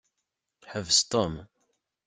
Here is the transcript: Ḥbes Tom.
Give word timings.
Ḥbes 0.71 0.99
Tom. 1.11 1.33